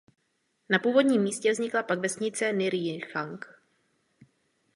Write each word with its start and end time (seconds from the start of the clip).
Na 0.69 0.79
původním 0.79 1.21
místě 1.23 1.51
vznikla 1.51 1.83
pak 1.83 1.99
vesnice 1.99 2.51
Nir 2.53 2.75
Jicchak. 2.75 3.61